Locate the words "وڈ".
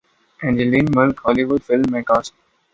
1.43-1.61